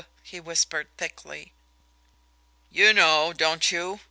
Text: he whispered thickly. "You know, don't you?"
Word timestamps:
he 0.23 0.39
whispered 0.39 0.87
thickly. 0.97 1.53
"You 2.71 2.91
know, 2.91 3.33
don't 3.33 3.71
you?" 3.71 3.99